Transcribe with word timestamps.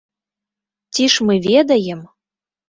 Ці 0.97 1.03
ж 1.17 1.27
мы 1.27 1.37
ведаем?! 1.49 2.01